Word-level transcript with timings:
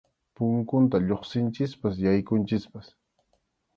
Punkunta 0.35 0.97
lluqsinchikpas 1.03 1.95
yaykunchikpas. 2.05 2.87